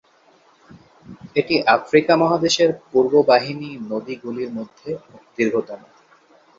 এটি 1.35 1.55
আফ্রিকা 1.77 2.13
মহাদেশের 2.17 2.69
পূর্ব 2.91 3.13
বাহিনী 3.29 3.69
নদী 3.91 4.15
গুলির 4.23 4.49
মধ্যে 4.57 4.89
দীর্ঘতম। 5.37 5.79